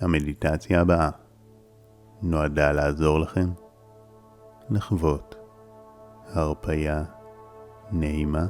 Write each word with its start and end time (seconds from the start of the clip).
המדיטציה 0.00 0.80
הבאה 0.80 1.10
נועדה 2.22 2.72
לעזור 2.72 3.18
לכם 3.18 3.48
לחוות 4.70 5.34
הרפייה 6.26 7.04
נעימה 7.92 8.46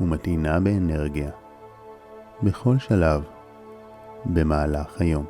ומטעינה 0.00 0.60
באנרגיה 0.60 1.30
בכל 2.42 2.78
שלב 2.78 3.24
במהלך 4.24 5.00
היום. 5.00 5.26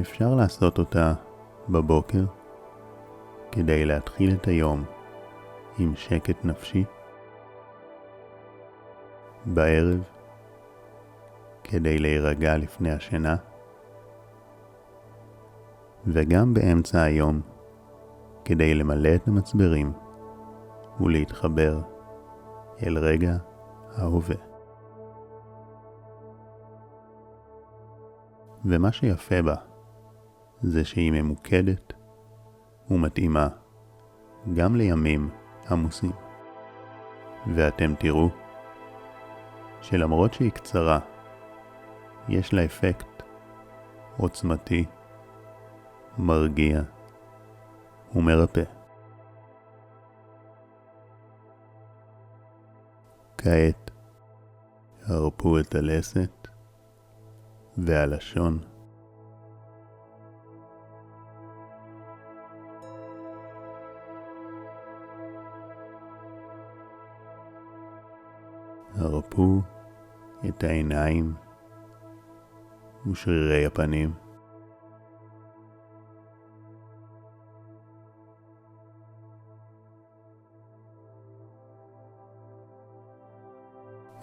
אפשר 0.00 0.34
לעשות 0.34 0.78
אותה 0.78 1.14
בבוקר 1.68 2.24
כדי 3.52 3.84
להתחיל 3.84 4.34
את 4.34 4.46
היום 4.46 4.84
עם 5.78 5.96
שקט 5.96 6.44
נפשי, 6.44 6.84
בערב 9.46 10.02
כדי 11.64 11.98
להירגע 11.98 12.56
לפני 12.56 12.92
השינה, 12.92 13.36
וגם 16.06 16.54
באמצע 16.54 17.02
היום 17.02 17.40
כדי 18.44 18.74
למלא 18.74 19.14
את 19.14 19.28
המצברים 19.28 19.92
ולהתחבר 21.00 21.80
אל 22.86 22.98
רגע 22.98 23.36
ההווה. 23.94 24.36
ומה 28.64 28.92
שיפה 28.92 29.42
בה 29.42 29.54
זה 30.62 30.84
שהיא 30.84 31.12
ממוקדת 31.12 31.92
ומתאימה 32.90 33.48
גם 34.54 34.76
לימים 34.76 35.30
עמוסים. 35.70 36.12
ואתם 37.46 37.94
תראו 37.98 38.28
שלמרות 39.80 40.34
שהיא 40.34 40.50
קצרה, 40.50 40.98
יש 42.28 42.54
לה 42.54 42.64
אפקט 42.64 43.22
עוצמתי, 44.16 44.84
מרגיע 46.18 46.82
ומרפא. 48.14 48.62
כעת 53.38 53.90
הרפו 55.06 55.58
את 55.58 55.74
הלסת 55.74 56.48
והלשון. 57.78 58.58
הרפו 68.94 69.60
את 70.48 70.64
העיניים 70.64 71.34
ושרירי 73.06 73.66
הפנים. 73.66 74.14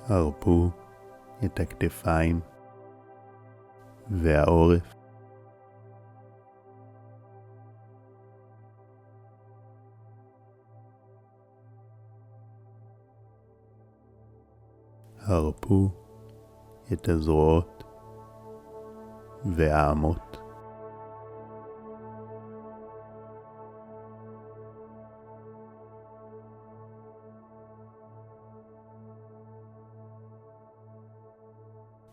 הרפו 0.09 0.69
את 1.45 1.59
הכתפיים 1.59 2.39
והעורף. 4.09 4.93
הרפו 15.17 15.89
את 16.93 17.09
הזרועות 17.09 17.83
והאמות. 19.45 20.37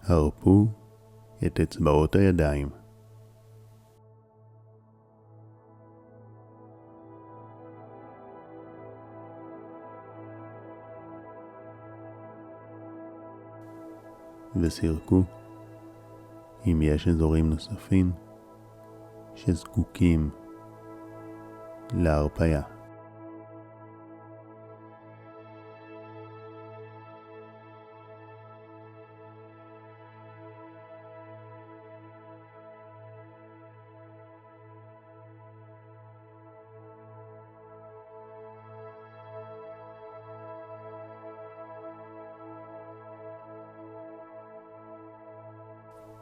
הרפו 0.08 0.66
את 1.46 1.60
אצבעות 1.60 2.14
הידיים. 2.16 2.68
וסירקו 14.56 15.22
אם 16.66 16.82
יש 16.82 17.08
אזורים 17.08 17.50
נוספים 17.50 18.12
שזקוקים 19.34 20.30
להרפיה. 21.94 22.75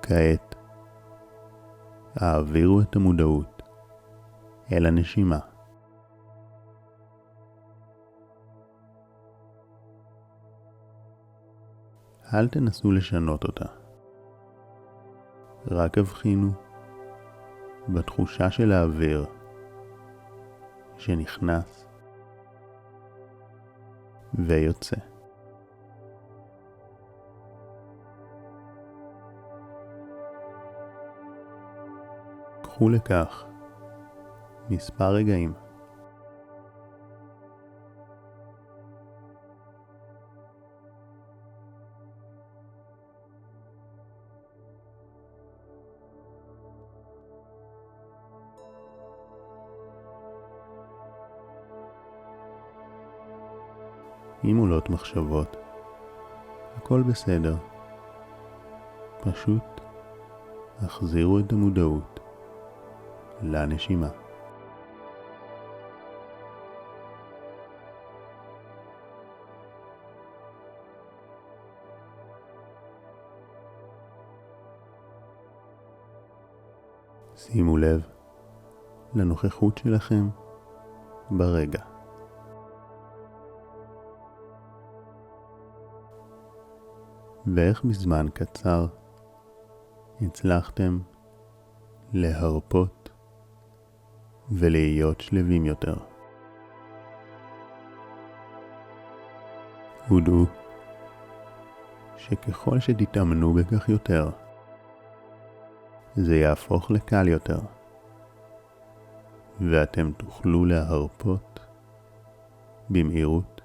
כעת 0.07 0.55
העבירו 2.17 2.81
את 2.81 2.97
המודעות 2.97 3.63
אל 4.73 4.87
הנשימה. 4.87 5.39
אל 12.35 12.49
תנסו 12.49 12.93
לשנות 12.93 13.45
אותה. 13.45 13.65
רק 15.71 15.99
הבחינו 15.99 16.53
בתחושה 17.89 18.51
של 18.51 18.73
האוויר 18.73 19.27
שנכנס 20.97 21.87
ויוצא. 24.35 25.14
קחו 32.75 32.89
לכך 32.89 33.45
מספר 34.71 35.11
רגעים. 35.11 35.53
אם 54.45 54.57
עולות 54.57 54.91
מחשבות, 54.91 55.57
הכל 56.77 57.03
בסדר. 57.03 57.57
פשוט 59.21 59.81
החזירו 60.83 61.39
את 61.39 61.53
המודעות 61.53 62.24
לנשימה. 63.43 64.09
שימו 77.37 77.77
לב 77.77 78.01
לנוכחות 79.15 79.79
שלכם 79.79 80.29
ברגע. 81.31 81.83
ואיך 87.47 87.85
בזמן 87.85 88.27
קצר 88.35 88.87
הצלחתם 90.21 90.99
להרפות 92.13 93.04
ולהיות 94.51 95.21
שלווים 95.21 95.65
יותר. 95.65 95.95
הודו 100.09 100.47
שככל 102.17 102.81
שתתאמנו 102.81 103.55
בכך 103.55 103.89
יותר, 103.89 104.31
זה 106.17 106.37
יהפוך 106.37 106.91
לקל 106.91 107.29
יותר, 107.29 107.59
ואתם 109.61 110.13
תוכלו 110.17 110.65
להרפות 110.65 111.61
במהירות 112.91 113.61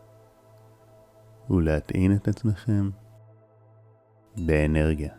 ולהטעין 1.49 2.15
את 2.15 2.27
עצמכם 2.27 2.89
באנרגיה. 4.37 5.13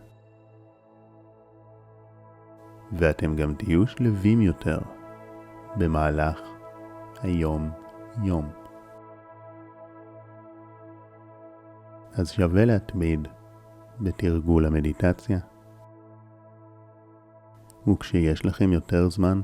ואתם 2.92 3.36
גם 3.36 3.54
תהיו 3.54 3.86
שלווים 3.86 4.40
יותר 4.40 4.78
במהלך 5.78 6.40
היום-יום. 7.22 8.50
אז 12.12 12.30
שווה 12.30 12.64
להתמיד 12.64 13.28
בתרגול 14.00 14.66
המדיטציה, 14.66 15.38
וכשיש 17.88 18.46
לכם 18.46 18.72
יותר 18.72 19.10
זמן, 19.10 19.40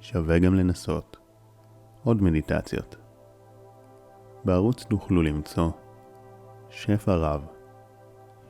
שווה 0.00 0.38
גם 0.38 0.54
לנסות 0.54 1.16
עוד 2.04 2.22
מדיטציות. 2.22 2.96
בערוץ 4.44 4.84
תוכלו 4.84 5.22
למצוא 5.22 5.70
שפע 6.70 7.14
רב 7.14 7.46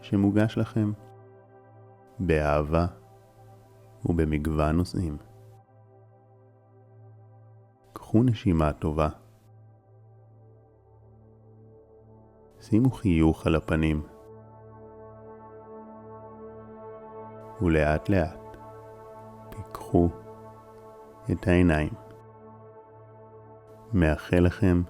שמוגש 0.01 0.59
לכם 0.59 0.93
באהבה 2.19 2.87
ובמגוון 4.05 4.77
נושאים. 4.77 5.17
קחו 8.15 8.23
נשימה 8.23 8.73
טובה. 8.73 9.09
שימו 12.61 12.91
חיוך 12.91 13.47
על 13.47 13.55
הפנים. 13.55 14.03
ולאט 17.63 18.09
לאט 18.09 18.57
פיקחו 19.51 20.09
את 21.33 21.49
העיניים. 21.49 21.93
מאחל 23.93 24.41
לכם 24.41 24.83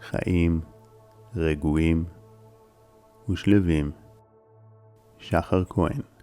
חיים 0.00 0.60
רגועים 1.36 2.04
ושלווים. 3.28 3.90
שחר 5.18 5.64
כהן 5.64 6.15